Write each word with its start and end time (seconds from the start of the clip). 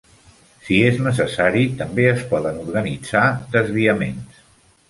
Si 0.67 0.77
és 0.85 0.97
necessari, 1.07 1.67
també 1.83 2.07
es 2.13 2.25
poden 2.33 2.59
organitzar 2.65 3.25
desviaments. 3.59 4.43